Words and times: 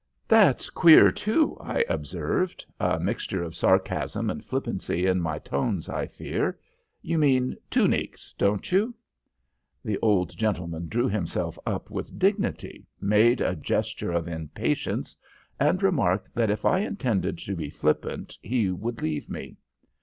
"'That's 0.27 0.71
queer 0.71 1.11
too,' 1.11 1.55
I 1.61 1.85
observed, 1.87 2.65
a 2.79 2.99
mixture 2.99 3.43
of 3.43 3.53
sarcasm 3.55 4.31
and 4.31 4.43
flippancy 4.43 5.05
in 5.05 5.21
my 5.21 5.37
tones, 5.37 5.89
I 5.89 6.07
fear. 6.07 6.57
'You 7.03 7.19
mean 7.19 7.55
twonique, 7.69 8.17
don't 8.35 8.71
you?' 8.71 8.95
"The 9.85 9.99
old 10.01 10.35
gentleman 10.35 10.87
drew 10.87 11.07
himself 11.07 11.59
up 11.67 11.91
with 11.91 12.17
dignity, 12.17 12.87
made 12.99 13.41
a 13.41 13.55
gesture 13.55 14.11
of 14.11 14.27
impatience, 14.27 15.15
and 15.59 15.83
remarked 15.83 16.33
that 16.33 16.49
if 16.49 16.65
I 16.65 16.79
intended 16.79 17.37
to 17.37 17.55
be 17.55 17.69
flippant 17.69 18.39
he 18.41 18.71
would 18.71 19.03
leave 19.03 19.29
me. 19.29 19.55